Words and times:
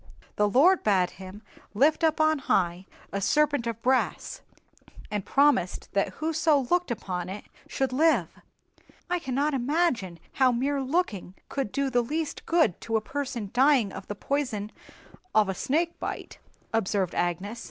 The 0.35 0.49
Lord 0.49 0.81
bade 0.81 1.11
him 1.11 1.43
lift 1.75 2.03
up 2.03 2.19
on 2.19 2.39
high 2.39 2.87
a 3.13 3.21
serpent 3.21 3.67
of 3.67 3.83
brass, 3.83 4.41
and 5.11 5.23
promised 5.23 5.89
that 5.93 6.13
whoso 6.13 6.57
looked 6.71 6.89
upon 6.89 7.29
it 7.29 7.43
should 7.67 7.93
live." 7.93 8.39
"I 9.11 9.19
cannot 9.19 9.53
imagine 9.53 10.17
how 10.31 10.51
mere 10.51 10.81
looking 10.81 11.35
could 11.49 11.71
do 11.71 11.91
the 11.91 12.01
least 12.01 12.47
good 12.47 12.81
to 12.81 12.97
a 12.97 12.99
person 13.01 13.51
dying 13.53 13.91
of 13.91 14.07
the 14.07 14.15
poison 14.15 14.71
of 15.35 15.49
a 15.49 15.53
snake 15.53 15.99
bite," 15.99 16.39
observed 16.73 17.13
Agnes. 17.13 17.59